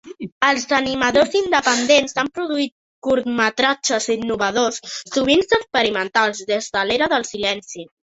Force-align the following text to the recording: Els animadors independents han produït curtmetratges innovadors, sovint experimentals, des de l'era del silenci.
Els 0.45 0.63
animadors 0.75 1.33
independents 1.39 2.15
han 2.21 2.31
produït 2.37 2.73
curtmetratges 3.07 4.07
innovadors, 4.13 4.81
sovint 5.17 5.45
experimentals, 5.59 6.41
des 6.53 6.71
de 6.79 6.83
l'era 6.93 7.11
del 7.13 7.29
silenci. 7.33 7.85